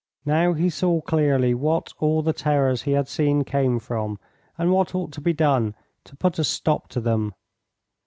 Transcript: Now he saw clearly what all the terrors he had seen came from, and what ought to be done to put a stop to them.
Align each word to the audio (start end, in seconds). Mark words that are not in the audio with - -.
Now 0.25 0.53
he 0.53 0.71
saw 0.71 0.99
clearly 1.01 1.53
what 1.53 1.93
all 1.99 2.23
the 2.23 2.33
terrors 2.33 2.81
he 2.81 2.93
had 2.93 3.07
seen 3.07 3.43
came 3.43 3.77
from, 3.77 4.17
and 4.57 4.71
what 4.71 4.95
ought 4.95 5.11
to 5.11 5.21
be 5.21 5.31
done 5.31 5.75
to 6.05 6.15
put 6.15 6.39
a 6.39 6.43
stop 6.43 6.87
to 6.87 6.99
them. 6.99 7.35